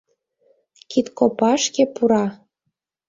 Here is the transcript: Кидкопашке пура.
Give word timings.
Кидкопашке 0.91 1.83
пура. 1.95 2.25